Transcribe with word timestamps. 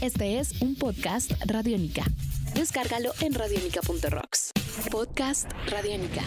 Este 0.00 0.38
es 0.38 0.60
un 0.60 0.74
podcast 0.74 1.32
Radiónica. 1.46 2.04
Descárgalo 2.54 3.12
en 3.20 3.34
radiónica.rocks. 3.34 4.52
Podcast 4.90 5.50
Radiónica. 5.68 6.22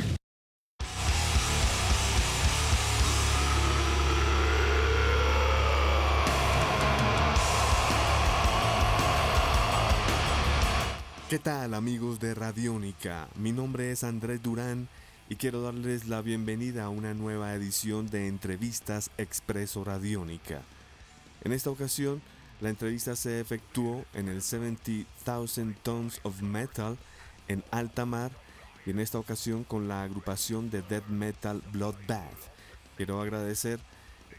¿Qué 11.29 11.39
tal 11.39 11.73
amigos 11.73 12.20
de 12.20 12.34
Radiónica? 12.34 13.27
Mi 13.36 13.52
nombre 13.52 13.91
es 13.91 14.04
Andrés 14.04 14.41
Durán 14.41 14.88
y 15.29 15.36
quiero 15.36 15.61
darles 15.61 16.07
la 16.07 16.21
bienvenida 16.21 16.86
a 16.86 16.89
una 16.89 17.13
nueva 17.13 17.54
edición 17.54 18.09
de 18.09 18.27
Entrevistas 18.27 19.11
Expreso 19.18 19.84
Radiónica. 19.84 20.61
En 21.43 21.52
esta 21.52 21.70
ocasión, 21.70 22.21
la 22.60 22.70
entrevista 22.70 23.16
se 23.16 23.39
efectuó 23.39 24.04
en 24.14 24.30
el 24.30 24.42
70,000 24.42 25.75
Tons 25.84 26.20
of 26.24 26.42
Metal 26.42 26.98
en 27.48 27.64
alta 27.71 28.06
mar 28.06 28.32
y 28.86 28.92
en 28.92 29.00
esta 29.00 29.20
ocasión 29.20 29.64
con 29.64 29.88
la 29.88 30.04
agrupación 30.04 30.70
de 30.70 30.82
death 30.82 31.07
metal 31.07 31.62
Bloodbath. 31.71 32.52
Quiero 32.95 33.22
agradecer 33.22 33.80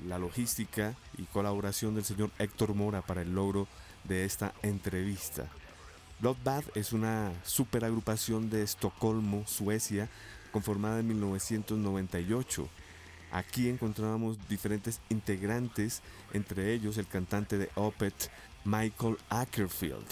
la 0.06 0.18
logística 0.18 0.96
y 1.16 1.24
colaboración 1.24 1.94
del 1.94 2.04
señor 2.04 2.30
Héctor 2.38 2.74
Mora 2.74 3.02
para 3.02 3.22
el 3.22 3.34
logro 3.34 3.68
de 4.04 4.24
esta 4.24 4.52
entrevista. 4.62 5.48
Bloodbath 6.20 6.76
es 6.76 6.92
una 6.92 7.32
superagrupación 7.44 8.50
de 8.50 8.62
Estocolmo, 8.62 9.46
Suecia, 9.46 10.08
conformada 10.50 11.00
en 11.00 11.08
1998. 11.08 12.68
Aquí 13.30 13.68
encontrábamos 13.68 14.38
diferentes 14.48 15.00
integrantes, 15.10 16.02
entre 16.32 16.72
ellos 16.72 16.96
el 16.96 17.06
cantante 17.06 17.58
de 17.58 17.70
Opet, 17.74 18.30
Michael 18.64 19.18
Ackerfield. 19.28 20.06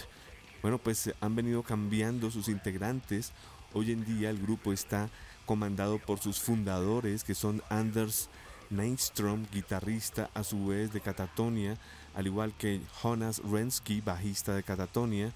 Bueno, 0.62 0.79
pues 0.79 1.12
han 1.20 1.34
venido 1.34 1.62
cambiando 1.62 2.31
sus 2.31 2.48
integrantes. 2.48 3.33
Hoy 3.73 3.92
en 3.92 4.05
día 4.05 4.31
el 4.31 4.41
grupo 4.41 4.73
está 4.73 5.08
comandado 5.47 5.98
por 5.98 6.19
sus 6.19 6.41
fundadores, 6.41 7.25
que 7.25 7.34
son 7.34 7.62
Anders 7.70 8.28
Neinstrom, 8.70 9.47
guitarrista 9.53 10.30
a 10.34 10.42
su 10.42 10.67
vez 10.67 10.92
de 10.92 11.01
Catatonia, 11.01 11.78
al 12.14 12.27
igual 12.27 12.53
que 12.58 12.80
Jonas 13.03 13.41
Rensky, 13.45 14.01
bajista 14.01 14.55
de 14.55 14.62
Catatonia. 14.62 15.33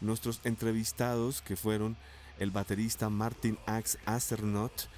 Nuestros 0.00 0.40
entrevistados, 0.44 1.40
que 1.40 1.56
fueron 1.56 1.96
el 2.38 2.50
baterista 2.50 3.08
Martin 3.08 3.58
Axe 3.66 3.98
Asternot 4.04 4.88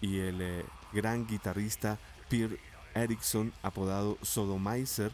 y 0.00 0.18
el 0.18 0.40
eh, 0.40 0.64
gran 0.96 1.26
guitarrista 1.26 1.98
Pierre 2.30 2.58
Erickson, 2.94 3.52
apodado 3.62 4.16
Sodomizer. 4.22 5.12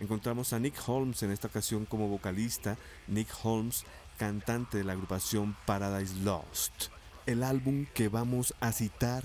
Encontramos 0.00 0.54
a 0.54 0.58
Nick 0.58 0.76
Holmes 0.86 1.22
en 1.22 1.30
esta 1.30 1.48
ocasión 1.48 1.84
como 1.84 2.08
vocalista, 2.08 2.78
Nick 3.06 3.28
Holmes, 3.42 3.84
cantante 4.16 4.78
de 4.78 4.84
la 4.84 4.94
agrupación 4.94 5.54
Paradise 5.66 6.14
Lost. 6.24 6.88
El 7.26 7.42
álbum 7.42 7.84
que 7.92 8.08
vamos 8.08 8.54
a 8.60 8.72
citar 8.72 9.22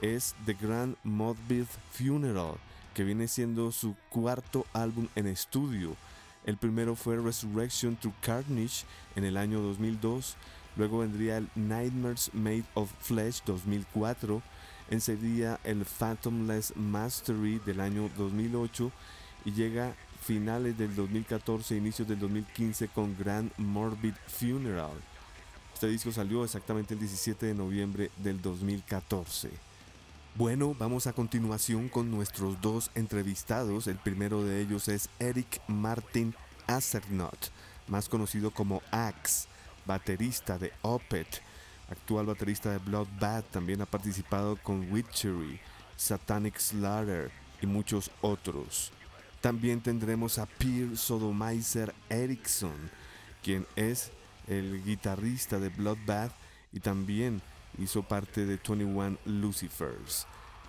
es 0.00 0.34
The 0.46 0.54
Grand 0.54 0.96
Morbid 1.04 1.66
Funeral, 1.90 2.54
que 2.94 3.04
viene 3.04 3.28
siendo 3.28 3.72
su 3.72 3.94
cuarto 4.08 4.64
álbum 4.72 5.08
en 5.16 5.26
estudio. 5.26 5.96
El 6.46 6.56
primero 6.56 6.96
fue 6.96 7.16
Resurrection 7.18 7.96
to 7.96 8.12
Carnage 8.22 8.86
en 9.16 9.24
el 9.24 9.36
año 9.36 9.60
2002, 9.60 10.36
luego 10.76 11.00
vendría 11.00 11.36
el 11.36 11.50
Nightmares 11.54 12.30
Made 12.32 12.64
of 12.74 12.90
Flesh 13.00 13.42
2004, 13.44 14.42
enseguida 14.92 15.58
el 15.64 15.86
Phantomless 15.86 16.76
Mastery 16.76 17.60
del 17.60 17.80
año 17.80 18.10
2008 18.18 18.92
y 19.46 19.52
llega 19.52 19.94
finales 20.20 20.76
del 20.76 20.94
2014, 20.94 21.76
inicios 21.76 22.06
del 22.06 22.20
2015 22.20 22.88
con 22.88 23.16
Grand 23.18 23.50
Morbid 23.56 24.12
Funeral. 24.26 24.92
Este 25.72 25.88
disco 25.88 26.12
salió 26.12 26.44
exactamente 26.44 26.92
el 26.92 27.00
17 27.00 27.46
de 27.46 27.54
noviembre 27.54 28.10
del 28.18 28.40
2014. 28.42 29.50
Bueno, 30.34 30.76
vamos 30.78 31.06
a 31.06 31.14
continuación 31.14 31.88
con 31.88 32.10
nuestros 32.10 32.60
dos 32.60 32.90
entrevistados. 32.94 33.86
El 33.86 33.96
primero 33.96 34.44
de 34.44 34.60
ellos 34.60 34.88
es 34.88 35.08
Eric 35.18 35.62
Martin 35.68 36.34
Assernot, 36.66 37.50
más 37.88 38.10
conocido 38.10 38.50
como 38.50 38.82
Axe, 38.90 39.48
baterista 39.86 40.58
de 40.58 40.70
Opet, 40.82 41.42
actual 41.90 42.26
baterista 42.26 42.70
de 42.70 42.78
Bloodbath, 42.78 43.50
también 43.50 43.80
ha 43.82 43.86
participado 43.86 44.56
con 44.56 44.90
Witchery, 44.92 45.60
Satanic 45.96 46.58
Slaughter 46.58 47.30
y 47.60 47.66
muchos 47.66 48.10
otros. 48.20 48.92
También 49.40 49.80
tendremos 49.80 50.38
a 50.38 50.46
Pierre 50.46 50.96
Sodomizer 50.96 51.94
Erickson, 52.08 52.90
quien 53.42 53.66
es 53.76 54.10
el 54.46 54.84
guitarrista 54.84 55.58
de 55.58 55.68
Bloodbath 55.68 56.32
y 56.72 56.80
también 56.80 57.42
hizo 57.78 58.02
parte 58.02 58.42
de 58.46 58.56
21 58.56 59.18
Lucifers. 59.24 60.26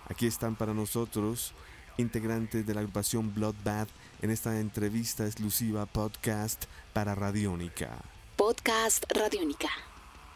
Aquí 0.08 0.26
están 0.26 0.56
para 0.56 0.74
nosotros 0.74 1.52
integrantes 1.96 2.66
de 2.66 2.74
la 2.74 2.80
agrupación 2.80 3.32
Bloodbath 3.32 3.88
en 4.20 4.30
esta 4.30 4.58
entrevista 4.58 5.24
exclusiva 5.24 5.86
podcast 5.86 6.64
para 6.92 7.14
Radiónica. 7.14 8.02
Podcast 8.36 9.04
Radiónica. 9.10 9.68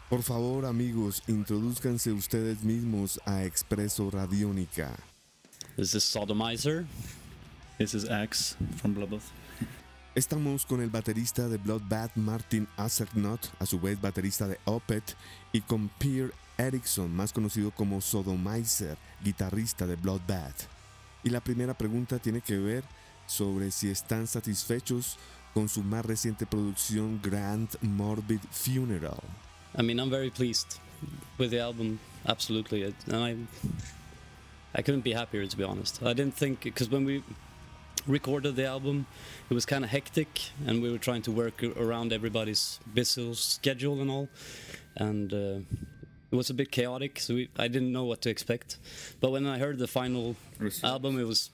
Por 0.09 0.23
favor, 0.23 0.65
amigos, 0.65 1.21
introduzcanse 1.27 2.11
ustedes 2.11 2.63
mismos 2.63 3.21
a 3.27 3.43
Expreso 3.43 4.09
Radiónica. 4.09 4.97
This 5.75 5.93
is 5.93 6.03
Sodomizer. 6.03 6.87
This 7.77 7.93
is 7.93 8.09
Axe 8.09 8.55
from 8.77 8.95
Bloodbath. 8.95 9.21
Estamos 10.15 10.65
con 10.65 10.81
el 10.81 10.89
baterista 10.89 11.47
de 11.47 11.57
Bloodbath, 11.57 12.15
Martin 12.15 12.67
Assernot, 12.75 13.51
a 13.59 13.67
su 13.67 13.79
vez 13.79 14.01
baterista 14.01 14.47
de 14.47 14.57
Opet, 14.65 15.15
y 15.53 15.61
con 15.61 15.89
Pierre 15.99 16.33
Erickson, 16.57 17.15
más 17.15 17.31
conocido 17.31 17.69
como 17.69 18.01
Sodomizer, 18.01 18.97
guitarrista 19.23 19.85
de 19.85 19.95
Bloodbath. 19.95 20.67
Y 21.23 21.29
la 21.29 21.39
primera 21.39 21.75
pregunta 21.75 22.17
tiene 22.17 22.41
que 22.41 22.57
ver 22.57 22.83
sobre 23.27 23.69
si 23.69 23.91
están 23.91 24.25
satisfechos 24.25 25.17
con 25.53 25.69
su 25.69 25.83
más 25.83 26.03
reciente 26.03 26.47
producción 26.47 27.21
Grand 27.21 27.69
Morbid 27.81 28.41
Funeral. 28.49 29.21
I 29.75 29.81
mean, 29.81 29.99
I'm 29.99 30.09
very 30.09 30.29
pleased 30.29 30.79
with 31.37 31.51
the 31.51 31.59
album. 31.59 31.99
Absolutely, 32.27 32.81
It- 32.83 32.95
and 33.07 33.15
I 33.15 33.35
I 34.75 34.81
couldn't 34.83 35.01
be 35.01 35.13
happier 35.13 35.45
to 35.47 35.57
be 35.57 35.63
honest. 35.63 36.01
I 36.03 36.13
didn't 36.13 36.35
think 36.35 36.61
because 36.61 36.89
when 36.89 37.05
we 37.05 37.23
recorded 38.07 38.55
the 38.55 38.65
album, 38.65 39.05
it 39.49 39.53
was 39.53 39.65
kind 39.65 39.83
of 39.83 39.89
hectic, 39.89 40.51
and 40.67 40.81
we 40.81 40.91
were 40.91 40.99
trying 40.99 41.23
to 41.23 41.31
work 41.31 41.63
around 41.63 42.13
everybody's 42.13 42.79
busy 42.93 43.33
schedule 43.33 44.01
and 44.01 44.09
all, 44.11 44.29
and. 44.95 45.33
Uh, 45.33 45.59
it 46.31 46.35
was 46.35 46.51
a 46.51 46.53
bit 46.53 46.69
chaotic, 46.69 47.19
so 47.19 47.33
we, 47.33 47.49
I 47.57 47.67
didn't 47.67 47.91
know 47.91 48.03
what 48.03 48.21
to 48.21 48.29
expect. 48.29 48.77
But 49.19 49.31
when 49.31 49.47
I 49.47 49.57
heard 49.57 49.79
the 49.79 49.87
final 49.87 50.35
album, 50.83 51.17
it 51.19 51.23
was, 51.25 51.49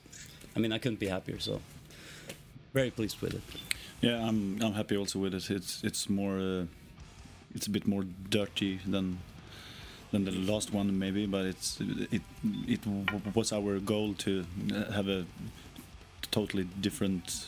I 0.54 0.58
mean, 0.58 0.70
I 0.70 0.76
couldn't 0.76 1.00
be 1.00 1.06
happier. 1.08 1.38
So, 1.40 1.62
very 2.74 2.90
pleased 2.90 3.22
with 3.22 3.32
it. 3.36 3.40
Yeah, 4.02 4.28
I'm 4.28 4.60
I'm 4.60 4.74
happy 4.74 4.94
also 4.98 5.18
with 5.18 5.32
it. 5.34 5.50
It's 5.50 5.82
it's 5.82 6.10
more 6.10 6.38
uh, 6.38 6.64
it's 7.56 7.66
a 7.66 7.70
bit 7.70 7.86
more 7.86 8.04
dirty 8.30 8.78
than 8.86 9.18
than 10.12 10.24
the 10.24 10.30
last 10.52 10.72
one 10.72 10.98
maybe, 10.98 11.26
but 11.26 11.44
it's 11.46 11.80
it 12.12 12.22
it 12.68 12.80
w- 12.84 13.32
was 13.34 13.52
our 13.52 13.80
goal 13.80 14.14
to 14.14 14.44
uh, 14.72 14.92
have 14.92 15.08
a 15.08 15.24
totally 16.30 16.64
different 16.80 17.46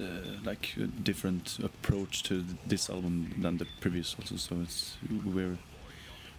uh, 0.00 0.04
like 0.44 0.74
a 0.76 0.86
different 0.86 1.58
approach 1.62 2.22
to 2.24 2.44
this 2.66 2.90
album 2.90 3.34
than 3.42 3.56
the 3.58 3.66
previous 3.80 4.14
also. 4.18 4.36
So 4.36 4.56
it's 4.62 4.96
we're 5.24 5.56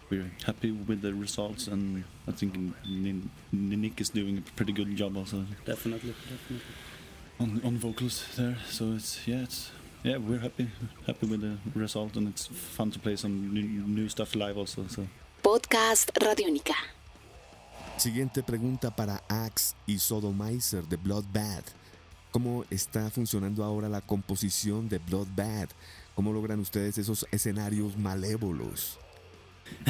we're 0.10 0.32
happy 0.46 0.72
with 0.72 1.02
the 1.02 1.14
results, 1.14 1.68
and 1.68 2.04
I 2.28 2.32
think 2.32 2.56
Nick 3.52 4.02
is 4.02 4.10
doing 4.10 4.38
a 4.38 4.42
pretty 4.56 4.74
good 4.74 4.96
job 4.96 5.18
also 5.18 5.46
Definitely, 5.66 6.14
definitely. 6.30 6.62
on 7.40 7.62
on 7.64 7.78
vocals 7.78 8.24
there. 8.36 8.58
So 8.70 8.94
it's 8.94 9.28
yeah, 9.28 9.44
it's 9.44 9.72
yeah, 10.04 10.18
we're 10.18 10.40
happy 10.40 10.68
happy 11.06 11.26
with 11.28 11.42
the 11.42 11.58
result, 11.76 12.16
and 12.16 12.28
it's 12.30 12.48
fun 12.48 12.92
to 12.92 13.00
play 13.00 13.16
some 13.16 13.54
new, 13.54 13.62
new 13.88 14.08
stuff 14.10 14.36
live 14.36 14.58
also. 14.58 14.86
So 14.88 15.08
Podcast 15.42 16.10
Radiónica. 16.18 16.76
Siguiente 17.98 18.44
pregunta 18.44 18.92
para 18.96 19.22
Axe 19.28 19.76
y 19.86 19.98
Sodomizer 20.00 20.84
de 20.88 20.96
Bloodbath. 20.98 21.74
¿Cómo 22.32 22.64
está 22.70 23.10
funcionando 23.10 23.64
ahora 23.64 23.90
la 23.90 24.02
composición 24.02 24.88
de 24.88 25.00
Bloodbath? 25.00 25.72
¿Cómo 26.16 26.32
logran 26.32 26.60
ustedes 26.60 26.98
esos 26.98 27.26
escenarios 27.32 27.98
malévolos? 27.98 28.98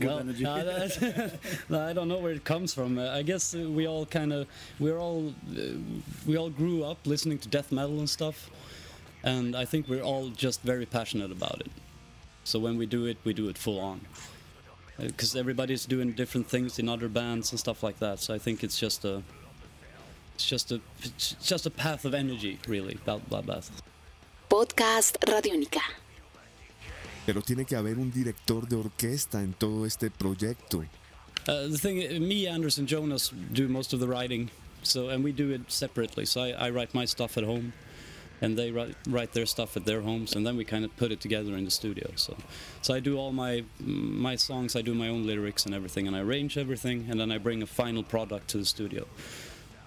well, 0.00 0.18
uh, 0.46 0.64
that's- 0.64 0.98
I 1.70 1.92
don't 1.92 2.08
know 2.08 2.18
where 2.18 2.32
it 2.32 2.44
comes 2.44 2.74
from. 2.74 2.98
Uh, 2.98 3.10
I 3.10 3.22
guess 3.22 3.54
uh, 3.54 3.68
we 3.70 3.86
all 3.86 4.04
kind 4.06 4.32
of 4.32 4.46
we're 4.78 4.98
all 4.98 5.32
uh, 5.50 5.60
we 6.26 6.36
all 6.36 6.50
grew 6.50 6.82
up 6.84 6.98
listening 7.06 7.38
to 7.38 7.48
death 7.48 7.70
metal 7.72 7.98
and 7.98 8.08
stuff, 8.10 8.50
and 9.22 9.54
I 9.56 9.64
think 9.64 9.88
we're 9.88 10.02
all 10.02 10.28
just 10.28 10.62
very 10.62 10.86
passionate 10.86 11.30
about 11.30 11.60
it. 11.60 11.70
So 12.44 12.58
when 12.58 12.76
we 12.76 12.86
do 12.86 13.06
it, 13.06 13.18
we 13.24 13.32
do 13.32 13.48
it 13.48 13.58
full 13.58 13.78
on. 13.80 14.00
Because 14.98 15.34
everybody's 15.34 15.86
doing 15.86 16.12
different 16.12 16.46
things 16.46 16.78
in 16.78 16.88
other 16.88 17.08
bands 17.08 17.52
and 17.52 17.58
stuff 17.58 17.82
like 17.82 17.98
that. 18.00 18.20
So 18.20 18.34
I 18.34 18.38
think 18.38 18.62
it's 18.62 18.78
just 18.78 19.04
a 19.04 19.22
it's 20.34 20.46
just 20.46 20.72
a 20.72 20.80
it's 21.02 21.36
just 21.42 21.66
a 21.66 21.70
path 21.70 22.04
of 22.04 22.14
energy, 22.14 22.58
really, 22.66 22.98
about 23.02 23.28
Bloodbath. 23.30 23.70
Podcast 24.48 25.16
Radiónica. 25.26 25.80
Pero 27.26 27.40
tiene 27.42 27.64
que 27.64 27.76
haber 27.76 27.98
un 27.98 28.10
director 28.10 28.66
de 28.66 28.76
orquesta 28.76 29.42
en 29.42 29.54
todo 29.54 29.84
este 29.84 30.10
proyecto. 30.10 30.86
Uh, 31.46 31.68
the 31.68 31.78
thing, 31.78 31.96
me, 32.26 32.46
Anders, 32.46 32.78
and 32.78 32.88
Jonas 32.88 33.32
do 33.52 33.68
most 33.68 33.92
of 33.92 34.00
the 34.00 34.08
writing, 34.08 34.50
so 34.82 35.08
and 35.08 35.22
we 35.22 35.32
do 35.32 35.50
it 35.50 35.70
separately. 35.70 36.26
So 36.26 36.42
I, 36.42 36.66
I 36.66 36.70
write 36.70 36.94
my 36.94 37.04
stuff 37.04 37.38
at 37.38 37.44
home, 37.44 37.72
and 38.40 38.58
they 38.58 38.70
write, 38.70 38.94
write 39.08 39.32
their 39.32 39.46
stuff 39.46 39.76
at 39.76 39.84
their 39.84 40.00
homes, 40.00 40.34
and 40.34 40.46
then 40.46 40.56
we 40.56 40.64
kind 40.64 40.84
of 40.84 40.96
put 40.96 41.12
it 41.12 41.20
together 41.20 41.54
in 41.56 41.64
the 41.64 41.70
studio. 41.70 42.10
So, 42.16 42.36
so 42.82 42.94
I 42.94 43.00
do 43.00 43.18
all 43.18 43.32
my 43.32 43.64
my 43.78 44.36
songs, 44.36 44.76
I 44.76 44.82
do 44.82 44.94
my 44.94 45.08
own 45.08 45.26
lyrics 45.26 45.66
and 45.66 45.74
everything, 45.74 46.06
and 46.06 46.16
I 46.16 46.20
arrange 46.20 46.56
everything, 46.56 47.06
and 47.10 47.20
then 47.20 47.30
I 47.30 47.38
bring 47.38 47.62
a 47.62 47.66
final 47.66 48.02
product 48.02 48.48
to 48.48 48.58
the 48.58 48.64
studio, 48.64 49.06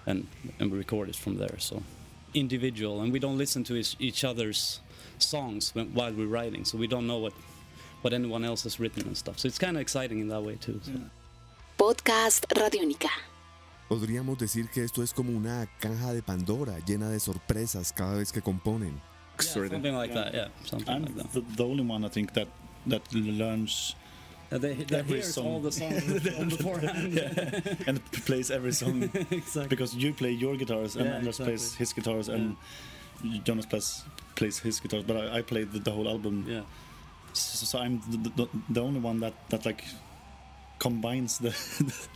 and 0.06 0.26
and 0.58 0.70
we 0.70 0.78
record 0.78 1.08
it 1.08 1.16
from 1.16 1.38
there. 1.38 1.58
So, 1.58 1.82
individual, 2.32 3.00
and 3.00 3.12
we 3.12 3.18
don't 3.18 3.38
listen 3.38 3.64
to 3.64 3.74
each, 3.76 3.96
each 3.98 4.24
other's 4.24 4.80
songs 5.18 5.74
when, 5.74 5.94
while 5.94 6.12
we're 6.12 6.26
writing, 6.26 6.64
so 6.64 6.78
we 6.78 6.86
don't 6.86 7.06
know 7.06 7.18
what 7.18 7.34
what 8.02 8.12
anyone 8.12 8.44
else 8.44 8.64
has 8.64 8.78
written 8.78 9.06
and 9.06 9.16
stuff. 9.16 9.38
So 9.38 9.48
it's 9.48 9.58
kind 9.58 9.76
of 9.76 9.80
exciting 9.80 10.20
in 10.20 10.28
that 10.28 10.42
way 10.42 10.56
too. 10.56 10.80
So. 10.84 10.92
Podcast 11.78 12.46
Radiónica. 12.52 13.10
Podríamos 13.88 14.38
decir 14.38 14.68
que 14.70 14.82
esto 14.82 15.02
es 15.02 15.12
como 15.12 15.30
una 15.36 15.66
caja 15.78 16.12
de 16.12 16.22
Pandora 16.22 16.78
llena 16.86 17.08
de 17.10 17.20
sorpresas 17.20 17.92
cada 17.92 18.14
vez 18.14 18.32
que 18.32 18.40
componen. 18.40 19.00
Yeah, 19.38 19.68
something 19.68 19.92
like 19.94 20.14
that. 20.14 20.32
Yeah, 20.32 20.48
something 20.64 20.88
I'm 20.94 21.02
like 21.04 21.14
that. 21.16 21.32
the, 21.32 21.40
the 21.56 21.64
only 21.64 21.82
one 21.84 22.04
I 22.04 22.08
think 22.08 22.32
that 22.34 22.48
that 22.86 23.02
learns 23.12 23.94
Yeah, 24.52 24.58
they, 24.60 24.74
they 24.74 24.98
every 24.98 25.16
hears 25.20 25.34
song. 25.34 25.46
all 25.46 25.60
the 25.60 25.72
songs 25.72 26.02
beforehand. 26.56 27.18
and 27.86 28.00
plays 28.26 28.50
every 28.50 28.72
song 28.72 29.02
exactly. 29.30 29.66
because 29.68 29.94
you 29.96 30.12
play 30.14 30.30
your 30.32 30.56
guitars 30.56 30.96
and 30.96 31.06
Yeah, 31.06 31.16
Anders 31.16 31.40
exactly. 31.40 31.44
plays 31.56 31.74
his 31.74 31.92
guitars 31.92 32.28
and 32.28 32.56
Jonas 33.44 33.66
plays 33.66 34.04
plays 34.34 34.58
his 34.60 34.80
guitars, 34.80 35.04
but 35.04 35.16
I, 35.16 35.38
I 35.38 35.42
played 35.42 35.72
the, 35.72 35.78
the 35.80 35.90
whole 35.90 36.08
album. 36.08 36.44
yeah, 36.48 36.62
So, 37.32 37.66
so 37.66 37.78
I'm 37.78 38.00
the, 38.08 38.30
the, 38.36 38.48
the 38.68 38.80
only 38.80 39.00
one 39.00 39.18
that 39.20 39.34
that 39.50 39.64
like 39.66 39.82
combines 40.84 41.38
the 41.44 41.52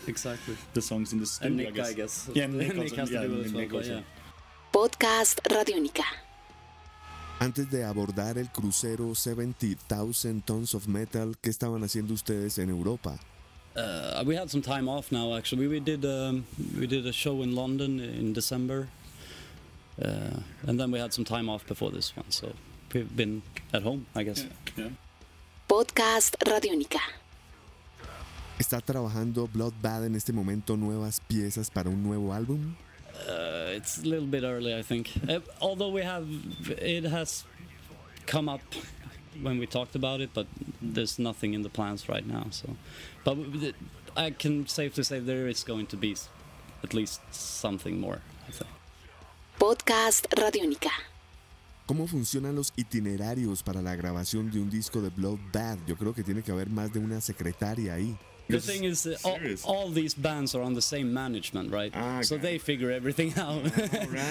exactly. 0.06 0.55
the 0.75 0.82
songs 0.82 1.12
in 1.12 1.19
the 1.20 1.26
studio. 1.26 1.47
And 1.49 1.56
Nick, 1.56 1.69
I 1.69 1.73
guess. 1.73 1.88
I 1.88 1.94
guess. 1.94 2.15
Yeah, 2.35 2.47
Nick 2.61 2.76
Nick 2.76 2.93
also- 2.93 2.97
has 2.97 3.09
to 3.09 3.15
yeah, 3.15 3.26
do 3.26 3.41
it 3.41 3.47
as 3.47 3.53
well, 3.53 3.69
but 3.73 3.87
yeah. 3.87 4.03
Podcast 4.73 5.37
Radiónica. 5.56 6.05
Antes 7.41 7.70
de 7.70 7.85
abordar 7.85 8.37
el 8.37 8.49
crucero 8.50 9.15
70,000 9.15 10.43
Tons 10.44 10.75
of 10.75 10.88
Metal, 10.88 11.37
¿qué 11.41 11.50
estaban 11.50 11.82
haciendo 11.85 12.12
ustedes 12.12 12.59
en 12.59 12.69
Europa? 12.69 13.19
Uh, 13.76 14.25
we 14.26 14.35
had 14.35 14.50
some 14.50 14.61
time 14.62 14.88
off 14.88 15.12
now. 15.12 15.37
Actually, 15.37 15.69
we 15.69 15.79
did 15.81 16.05
um, 16.05 16.44
we 16.79 16.87
did 16.87 17.06
a 17.06 17.12
show 17.12 17.43
in 17.43 17.55
London 17.55 18.00
in 18.00 18.32
December, 18.35 18.88
uh, 20.03 20.41
and 20.67 20.79
then 20.81 20.91
we 20.91 20.99
had 20.99 21.12
some 21.14 21.25
time 21.25 21.49
off 21.49 21.64
before 21.67 21.93
this 21.93 22.17
one. 22.17 22.26
So 22.31 22.53
we've 22.93 23.14
been 23.17 23.43
at 23.73 23.82
home, 23.82 24.06
I 24.17 24.25
guess. 24.25 24.43
Yeah, 24.43 24.85
yeah. 24.85 24.91
Podcast 25.69 26.35
Radiónica. 26.44 27.00
¿Está 28.59 28.81
trabajando 28.81 29.47
Bloodbath 29.47 30.05
en 30.05 30.17
este 30.17 30.33
momento 30.33 30.77
nuevas 30.77 31.21
piezas 31.21 31.71
para 31.71 31.89
un 31.91 32.03
nuevo 32.03 32.33
álbum? 32.33 32.75
Uh, 33.29 33.77
it's 33.77 33.99
a 33.99 34.03
little 34.03 34.27
bit 34.27 34.43
early, 34.43 34.75
I 34.75 34.83
think. 34.83 35.11
Uh, 35.29 35.41
although 35.61 35.91
we 35.91 36.03
have, 36.03 36.27
it 36.81 37.05
has 37.05 37.45
come 38.27 38.49
up 38.49 38.61
when 39.43 39.59
we 39.61 39.67
talked 39.67 39.95
about 39.95 40.21
it, 40.21 40.31
but 40.35 40.47
there's 40.83 41.19
nothing 41.21 41.55
in 41.55 41.63
the 41.63 41.69
plans 41.69 42.09
right 42.09 42.27
now. 42.27 42.47
So, 42.51 42.77
but 43.25 43.37
I 44.17 44.31
can 44.31 44.67
safely 44.67 45.05
say 45.05 45.21
there 45.21 45.49
is 45.49 45.63
going 45.63 45.87
to 45.87 45.97
be 45.97 46.17
at 46.83 46.93
least 46.95 47.21
something 47.31 48.01
more. 48.01 48.21
I 48.49 48.53
think. 48.53 48.71
Podcast 49.59 50.27
Radiónica. 50.35 50.91
¿Cómo 51.87 52.07
funcionan 52.07 52.55
los 52.55 52.73
itinerarios 52.77 53.63
para 53.63 53.81
la 53.83 53.97
grabación 53.97 54.51
de 54.51 54.61
un 54.61 54.69
disco 54.69 55.01
de 55.01 55.11
Bloodbath? 55.11 55.79
Yo 55.87 55.97
creo 55.97 56.13
que 56.13 56.23
tiene 56.23 56.43
que 56.43 56.53
haber 56.53 56.69
más 56.69 56.93
de 56.93 56.99
una 56.99 57.21
secretaria 57.21 57.95
ahí. 57.95 58.17
The 58.49 58.61
thing 58.61 58.85
is, 58.85 59.06
uh, 59.06 59.17
all, 59.25 59.39
all 59.65 59.89
these 59.91 60.15
bands 60.15 60.55
are 60.55 60.62
on 60.62 60.73
the 60.75 60.81
same 60.83 61.12
management, 61.12 61.71
right? 61.71 61.93
Ah, 61.95 62.23
so 62.23 62.37
got 62.37 62.43
they 62.43 62.59
figure 62.59 62.91
everything 62.91 63.35
out. 63.39 63.62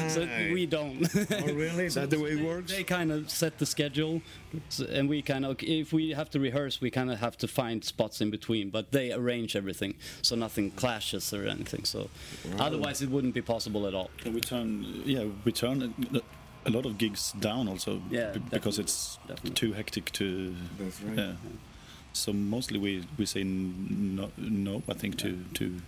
so 0.10 0.22
right. 0.25 0.52
we 0.52 0.66
don't. 0.66 1.08
Oh, 1.31 1.54
really? 1.54 1.86
Is 1.86 1.94
that 1.96 2.10
the 2.10 2.19
way 2.19 2.31
it 2.31 2.36
They- 2.42 2.44
works? 2.44 2.72
They 2.72 2.84
kind 2.84 3.12
of 3.12 3.30
set 3.30 3.60
the 3.60 3.66
schedule, 3.66 4.22
so, 4.69 4.86
and 4.86 5.08
we 5.08 5.22
kind 5.22 5.46
of, 5.46 5.58
if 5.62 5.94
we 5.94 6.12
have 6.12 6.30
to 6.31 6.40
rehearse, 6.40 6.81
we 6.81 6.90
kind 6.90 7.12
of 7.12 7.19
have 7.19 7.38
to 7.38 7.48
find 7.48 7.84
spots 7.86 8.19
in 8.22 8.31
between. 8.31 8.69
But 8.72 8.92
they 8.92 9.12
arrange 9.12 9.56
everything, 9.56 9.94
so 10.24 10.36
nothing 10.36 10.72
clashes 10.72 11.34
or 11.34 11.46
anything. 11.48 11.86
So 11.86 12.10
otherwise, 12.60 13.02
it 13.02 13.10
wouldn't 13.10 13.34
be 13.36 13.42
possible 13.42 13.86
at 13.88 13.94
all. 13.94 14.10
So 14.24 14.31
we 14.31 14.42
turn, 14.42 15.04
yeah, 15.06 15.25
we 15.46 15.52
turn 15.52 15.94
a- 16.14 16.22
a 16.66 16.72
lot 16.72 16.86
of 16.86 16.98
gigs 16.98 17.31
down 17.40 17.68
also 17.69 18.02
Yeah, 18.10 18.31
b- 18.34 18.42
because 18.50 18.78
it's 18.80 19.19
definitely. 19.28 19.52
too 19.52 19.74
hectic 19.74 20.12
to. 20.14 20.54
That's 20.80 21.02
right. 21.02 21.18
Yeah. 21.18 21.34
So 22.18 22.34
mostly 22.34 22.80
we 22.80 23.04
we 23.18 23.25
say 23.25 23.44
no, 23.44 24.31
no 24.38 24.81
I 24.90 24.94
think 24.94 25.18
to 25.19 25.38
to 25.54 25.81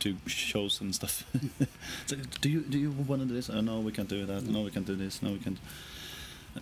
to 0.00 0.16
shows 0.26 0.80
and 0.80 0.94
stuff. 0.94 1.24
so 2.06 2.16
do 2.40 2.48
you 2.48 2.60
do 2.60 2.78
you 2.78 2.90
want 2.90 3.22
to 3.22 3.28
do 3.28 3.34
this? 3.34 3.48
Oh, 3.50 3.60
no, 3.60 3.80
we 3.80 3.92
can't 3.92 4.08
do 4.08 4.26
that. 4.26 4.42
No, 4.44 4.62
we 4.62 4.70
can't 4.70 4.86
do 4.86 4.96
this. 4.96 5.22
No, 5.22 5.32
we 5.32 5.38
can't. 5.38 5.58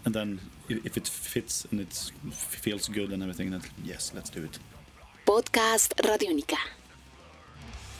And 0.04 0.14
then 0.14 0.40
if, 0.68 0.84
if 0.84 0.96
it 0.96 1.08
fits 1.08 1.66
and 1.70 1.80
it 1.80 2.12
feels 2.30 2.88
good 2.88 3.10
and 3.12 3.22
everything, 3.22 3.50
then 3.50 3.62
yes, 3.82 4.12
let's 4.14 4.30
do 4.30 4.44
it. 4.44 4.58
Podcast 5.24 5.94
Radiónica. 5.98 6.58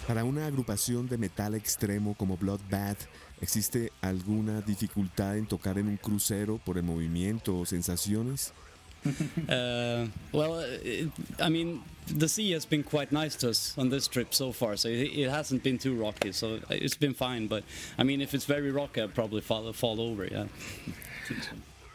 Para 0.07 0.25
una 0.25 0.47
agrupación 0.47 1.07
de 1.07 1.19
metal 1.19 1.55
extremo 1.55 2.15
como 2.15 2.39
Bloodbath, 2.39 3.09
¿existe 3.43 3.93
alguna 4.01 4.63
dificultad 4.63 5.37
en 5.37 5.47
tocar 5.47 5.79
en 5.79 5.87
un 5.87 5.99
crucero 5.99 6.59
por 6.65 6.79
el 6.79 6.85
movimiento 6.85 7.59
o 7.59 7.67
sensaciones? 7.67 8.55
Uh, 9.49 10.07
well, 10.33 10.55
uh, 10.59 10.67
it, 10.83 11.09
I 11.41 11.49
mean, 11.49 11.83
the 12.07 12.29
sea 12.29 12.51
has 12.53 12.67
been 12.67 12.83
quite 12.83 13.13
nice 13.13 13.35
to 13.37 13.51
us 13.51 13.75
on 13.79 13.89
this 13.89 14.07
trip 14.07 14.35
so 14.35 14.53
far, 14.53 14.77
so 14.77 14.89
it, 14.89 15.11
it 15.17 15.31
hasn't 15.31 15.63
been 15.63 15.79
too 15.79 15.95
rocky, 15.95 16.33
so 16.33 16.61
it's 16.69 16.97
been 16.97 17.15
fine. 17.15 17.47
But 17.47 17.65
I 17.99 18.05
mean, 18.05 18.21
if 18.21 18.35
it's 18.35 18.45
very 18.45 18.71
rocky, 18.71 19.01
I'd 19.01 19.15
probably 19.15 19.41
fall, 19.41 19.73
fall 19.73 20.01
over. 20.01 20.27
Yeah. 20.27 20.47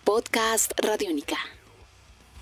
Podcast 0.05 0.73
Radiónica. 0.81 1.37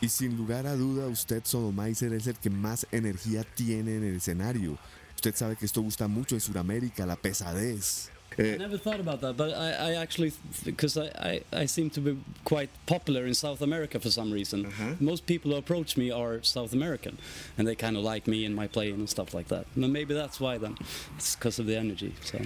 Y 0.02 0.08
sin 0.08 0.38
lugar 0.38 0.66
a 0.66 0.76
duda, 0.76 1.08
usted, 1.08 1.44
Sodomaiser, 1.46 2.14
es 2.14 2.28
el 2.28 2.36
que 2.36 2.50
más 2.50 2.88
energía 2.92 3.44
tiene 3.44 3.98
en 3.98 4.04
el 4.04 4.16
escenario. 4.16 4.78
Usted 5.16 5.36
sabe 5.36 5.56
que 5.56 5.66
esto 5.66 5.82
gusta 5.82 6.08
mucho 6.08 6.36
en 6.36 6.42
Sudamérica, 6.42 7.06
la 7.06 7.16
pesadez. 7.16 8.10
I 8.40 8.58
never 8.58 8.78
thought 8.78 9.00
about 9.00 9.22
that, 9.22 9.36
but 9.36 9.54
I, 9.54 9.92
I 9.92 9.94
actually, 9.96 10.32
because 10.64 10.98
I, 10.98 11.08
I, 11.20 11.42
I 11.52 11.66
seem 11.66 11.90
to 11.92 12.00
be 12.00 12.18
quite 12.46 12.70
popular 12.86 13.26
in 13.26 13.34
South 13.34 13.62
America 13.62 14.00
for 14.00 14.10
some 14.10 14.32
reason. 14.32 14.72
Most 15.00 15.26
people 15.26 15.52
who 15.52 15.58
approach 15.58 15.98
me 15.98 16.12
are 16.12 16.42
South 16.42 16.74
American, 16.74 17.18
and 17.58 17.68
they 17.68 17.76
kind 17.76 17.98
of 17.98 18.04
like 18.04 18.28
me 18.28 18.46
and 18.46 18.56
my 18.56 18.68
playing 18.68 18.96
and 18.96 19.10
stuff 19.10 19.34
like 19.34 19.50
that. 19.50 19.66
And 19.76 19.92
maybe 19.92 20.14
that's 20.14 20.40
why 20.40 20.58
then. 20.58 20.78
It's 21.18 21.36
because 21.36 21.60
of 21.60 21.66
the 21.66 21.76
energy. 21.76 22.14
So. 22.24 22.40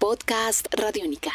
Podcast 0.00 0.68
Radiónica. 0.76 1.32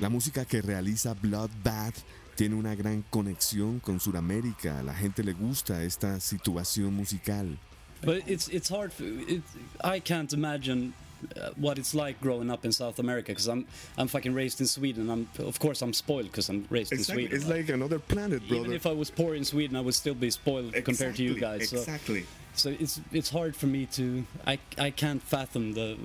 La 0.00 0.08
música 0.08 0.44
que 0.44 0.62
realiza 0.62 1.14
Bloodbath 1.14 2.04
tiene 2.36 2.54
una 2.54 2.74
gran 2.74 3.04
conexión 3.10 3.80
con 3.80 3.98
Sudamérica. 3.98 4.78
A 4.78 4.82
la 4.82 4.94
gente 4.94 5.22
le 5.22 5.32
gusta 5.32 5.82
esta 5.82 6.20
situación 6.20 6.92
musical. 6.94 7.58
But 8.02 8.22
it's 8.28 8.48
it's 8.48 8.68
hard. 8.68 8.92
For, 8.92 9.04
it, 9.04 9.42
I 9.82 9.98
can't 9.98 10.32
imagine 10.32 10.92
uh, 10.92 11.07
what 11.56 11.78
it's 11.78 11.94
like 11.94 12.20
growing 12.20 12.50
up 12.50 12.64
in 12.64 12.72
South 12.72 12.98
America 12.98 13.32
because 13.32 13.48
I'm 13.48 13.66
I'm 13.96 14.08
fucking 14.08 14.34
raised 14.34 14.60
in 14.60 14.66
Sweden. 14.66 15.10
I'm 15.10 15.28
of 15.38 15.58
course 15.58 15.82
I'm 15.82 15.92
spoiled 15.92 16.26
because 16.26 16.48
I'm 16.48 16.66
raised 16.70 16.92
in 16.92 17.02
Sweden. 17.04 17.34
It's 17.36 17.46
like 17.48 17.68
another 17.68 17.98
planet, 17.98 18.46
brother. 18.48 18.60
Even 18.64 18.72
if 18.72 18.86
I 18.86 18.92
was 18.92 19.10
poor 19.10 19.34
in 19.34 19.44
Sweden, 19.44 19.76
I 19.76 19.80
would 19.80 19.94
still 19.94 20.14
be 20.14 20.30
spoiled 20.30 20.72
compared 20.84 21.16
to 21.16 21.22
you 21.22 21.34
guys. 21.38 21.68
So, 21.70 21.78
Exactly. 21.78 22.26
so 22.54 22.70
it's 22.78 23.00
it's 23.12 23.30
hard 23.30 23.54
for 23.56 23.66
me 23.66 23.86
to 23.92 24.24
I 24.46 24.58
I 24.78 24.90
can't 24.90 25.22
fathom 25.22 25.74
the 25.74 25.96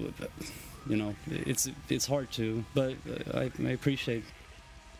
you 0.87 0.97
know 0.97 1.15
it's 1.29 1.69
it's 1.89 2.05
hard 2.07 2.31
to 2.33 2.63
but 2.73 2.93
uh, 3.07 3.39
I, 3.39 3.51
I 3.65 3.71
appreciate 3.71 4.23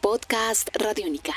Podcast 0.01 0.70
Radiónica. 0.79 1.34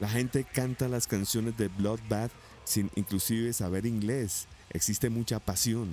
La 0.00 0.08
gente 0.08 0.44
canta 0.44 0.88
las 0.88 1.06
canciones 1.06 1.56
de 1.56 1.68
Bloodbath 1.68 2.30
sin 2.64 2.90
inclusive 2.96 3.52
saber 3.52 3.84
inglés. 3.86 4.46
Existe 4.70 5.08
mucha 5.10 5.38
pasión. 5.40 5.88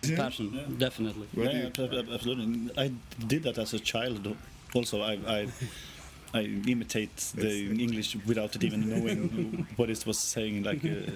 Definitely. 0.00 1.26
Do 1.34 1.42
yeah, 1.42 1.70
you- 1.76 1.98
ab- 1.98 2.08
absolutely. 2.12 2.70
I 2.76 2.90
did 3.26 3.42
that 3.44 3.58
as 3.58 3.74
a 3.74 3.78
child. 3.80 4.34
Also, 4.74 5.02
I 5.02 5.14
I, 5.26 5.48
I 6.34 6.42
imitate 6.66 7.16
the 7.34 7.70
English 7.70 8.16
without 8.26 8.54
it 8.56 8.64
even 8.64 8.88
knowing 8.88 9.66
what 9.76 9.90
it 9.90 10.04
was 10.06 10.18
saying, 10.18 10.62
like 10.64 10.84
uh, 10.84 11.10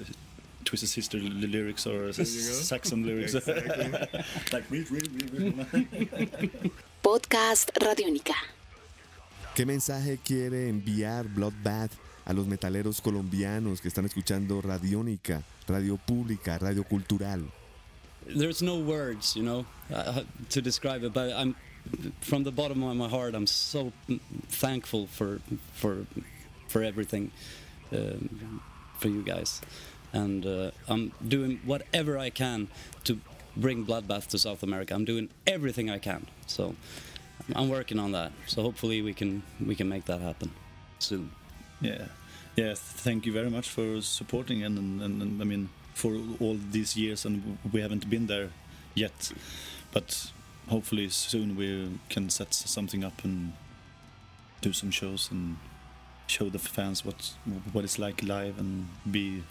Twisted 0.64 0.88
Sister 0.88 1.18
l- 1.18 1.24
lyrics 1.48 1.86
or 1.86 2.12
Saxon 2.12 3.04
lyrics. 3.06 3.34
like 4.52 4.64
read, 4.70 4.90
read, 4.90 5.08
read, 5.32 5.54
read. 5.72 6.50
Podcast 7.02 7.70
Radiónica. 7.76 8.34
¿Qué 9.54 9.66
mensaje 9.66 10.18
quiere 10.24 10.68
enviar 10.68 11.28
Bloodbath 11.28 11.92
a 12.24 12.32
los 12.32 12.46
metaleros 12.46 13.00
colombianos 13.02 13.80
que 13.80 13.88
están 13.88 14.06
escuchando 14.06 14.62
Radiónica, 14.62 15.42
Radio 15.68 15.96
Pública, 15.98 16.56
Radio 16.58 16.84
Cultural? 16.84 17.44
There's 18.26 18.62
no 18.62 18.78
words, 18.78 19.36
you 19.36 19.42
know, 19.42 19.66
uh, 19.92 20.22
to 20.50 20.62
describe 20.62 21.02
it. 21.04 21.12
But 21.12 21.32
I'm 21.32 21.56
from 22.20 22.44
the 22.44 22.52
bottom 22.52 22.82
of 22.82 22.96
my 22.96 23.08
heart, 23.08 23.34
I'm 23.34 23.46
so 23.46 23.92
thankful 24.48 25.06
for 25.06 25.40
for 25.72 26.06
for 26.68 26.82
everything 26.82 27.30
um, 27.92 28.62
for 28.98 29.08
you 29.08 29.22
guys, 29.22 29.60
and 30.12 30.46
uh, 30.46 30.70
I'm 30.88 31.12
doing 31.26 31.60
whatever 31.64 32.18
I 32.18 32.30
can 32.30 32.68
to 33.04 33.18
bring 33.56 33.84
Bloodbath 33.84 34.28
to 34.28 34.38
South 34.38 34.62
America. 34.62 34.94
I'm 34.94 35.04
doing 35.04 35.28
everything 35.46 35.90
I 35.90 35.98
can, 35.98 36.26
so 36.46 36.74
I'm 37.54 37.68
working 37.68 37.98
on 37.98 38.12
that. 38.12 38.32
So 38.46 38.62
hopefully 38.62 39.02
we 39.02 39.14
can 39.14 39.42
we 39.64 39.74
can 39.74 39.88
make 39.88 40.04
that 40.06 40.20
happen 40.20 40.52
soon. 40.98 41.30
Yeah, 41.80 42.06
yeah. 42.56 42.74
Thank 42.76 43.26
you 43.26 43.32
very 43.32 43.50
much 43.50 43.68
for 43.68 44.00
supporting 44.00 44.62
and, 44.62 44.78
and, 45.02 45.22
and 45.22 45.42
I 45.42 45.44
mean 45.44 45.68
for 45.94 46.14
all 46.40 46.58
these 46.70 46.96
years, 46.96 47.24
and 47.24 47.58
we 47.72 47.80
haven't 47.80 48.08
been 48.08 48.26
there 48.26 48.50
yet, 48.94 49.32
but 49.92 50.30
hopefully 50.68 51.08
soon 51.08 51.56
we 51.56 51.98
can 52.08 52.30
set 52.30 52.54
something 52.54 53.04
up 53.04 53.24
and 53.24 53.52
do 54.60 54.72
some 54.72 54.90
shows 54.90 55.28
and 55.30 55.56
show 56.26 56.48
the 56.48 56.58
fans 56.58 57.04
what 57.04 57.34
what 57.72 57.84
it's 57.84 57.98
like 57.98 58.22
live 58.22 58.58
and 58.58 58.86
be 59.10 59.42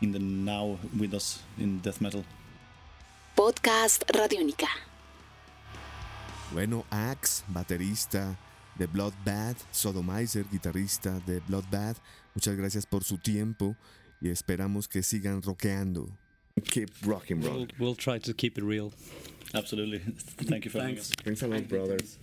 in 0.00 0.12
the 0.12 0.18
now 0.18 0.78
with 0.98 1.14
us 1.14 1.42
in 1.58 1.78
death 1.80 2.00
metal. 2.00 2.24
Podcast 3.36 4.04
Radiónica. 4.10 4.68
Bueno, 6.52 6.84
Axe, 6.90 7.44
baterista 7.48 8.36
de 8.78 8.86
Bloodbath, 8.86 9.56
Sodomizer, 9.70 10.44
guitarrista 10.50 11.20
de 11.26 11.40
Bloodbath, 11.40 11.98
muchas 12.34 12.56
gracias 12.56 12.84
por 12.84 13.04
su 13.04 13.16
tiempo 13.18 13.76
y 14.22 14.30
esperamos 14.30 14.88
que 14.88 15.02
sigan 15.02 15.42
rockeando. 15.42 16.08
Keep 16.64 16.90
rocking, 17.04 17.40
bro. 17.40 17.52
We'll, 17.52 17.68
we'll 17.78 17.94
try 17.96 18.18
to 18.20 18.32
keep 18.32 18.56
it 18.58 18.64
real. 18.64 18.92
Absolutely. 19.54 19.98
Thank 20.48 20.64
you 20.64 20.70
for 20.70 20.80
having 20.80 20.98
us. 20.98 21.10
Thanks 21.24 21.42
a 21.42 21.46
lot, 21.48 21.68
brothers. 21.68 22.18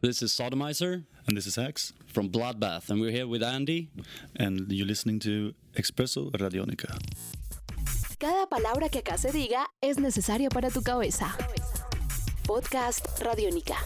This 0.00 0.22
is 0.22 0.32
Sodomizer 0.32 1.04
And 1.26 1.36
this 1.36 1.46
is 1.46 1.56
Axe, 1.56 1.94
from 2.06 2.28
Bloodbath, 2.28 2.90
and 2.90 3.00
we're 3.00 3.10
here 3.10 3.26
with 3.26 3.42
Andy. 3.42 3.88
and 4.36 4.70
you're 4.70 4.86
listening 4.86 5.18
to 5.20 5.54
Expresso 5.74 6.30
Radionica. 6.32 6.98
Cada 8.18 8.46
palabra 8.46 8.90
que 8.90 9.00
acá 9.00 9.16
se 9.16 9.32
diga 9.32 9.66
es 9.80 9.96
necesaria 9.98 10.50
para 10.50 10.68
tu 10.70 10.82
cabeza. 10.82 11.32
Podcast 12.46 13.06
Radiónica. 13.22 13.76